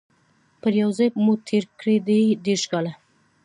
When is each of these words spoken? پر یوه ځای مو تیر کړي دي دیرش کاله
پر 0.61 0.71
یوه 0.81 0.93
ځای 0.97 1.09
مو 1.23 1.33
تیر 1.47 1.63
کړي 1.79 1.95
دي 2.07 2.21
دیرش 2.45 2.63
کاله 2.71 2.93